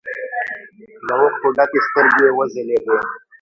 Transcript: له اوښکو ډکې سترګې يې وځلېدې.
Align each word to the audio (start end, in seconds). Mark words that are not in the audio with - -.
له 1.05 1.13
اوښکو 1.23 1.47
ډکې 1.57 1.79
سترګې 1.87 2.23
يې 2.27 2.35
وځلېدې. 2.37 2.97